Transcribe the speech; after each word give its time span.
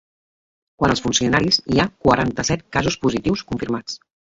Quant 0.81 0.93
als 0.93 1.03
funcionaris, 1.09 1.61
hi 1.75 1.79
ha 1.79 1.87
quaranta-set 2.07 2.67
casos 2.79 3.03
positius 3.07 3.51
confirmats. 3.53 4.07